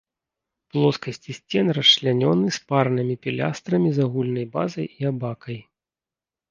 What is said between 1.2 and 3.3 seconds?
сцен расчлянёны спаранымі